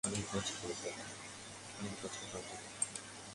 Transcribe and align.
অনেক 0.03 0.25
বছর 0.31 0.55
পর 0.59 0.71
দেখা! 0.81 1.03